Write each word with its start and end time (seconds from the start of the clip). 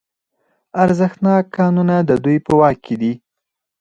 ارزښتناک 0.83 1.43
کانونه 1.57 1.95
د 2.09 2.11
دوی 2.23 2.37
په 2.45 2.51
واک 2.59 2.77
کې 2.85 2.95
دي 3.01 3.13